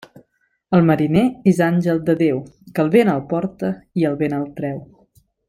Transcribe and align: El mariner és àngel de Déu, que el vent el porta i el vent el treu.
El 0.77 0.85
mariner 0.87 1.25
és 1.51 1.59
àngel 1.65 2.01
de 2.07 2.15
Déu, 2.23 2.39
que 2.73 2.83
el 2.85 2.89
vent 2.97 3.13
el 3.15 3.23
porta 3.35 3.71
i 4.03 4.09
el 4.13 4.19
vent 4.25 4.39
el 4.41 4.49
treu. 4.59 4.83